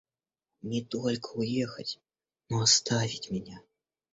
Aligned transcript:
Не 0.63 0.83
только 0.83 1.27
уехать, 1.33 1.99
но 2.49 2.61
оставить 2.61 3.29
меня. 3.29 3.61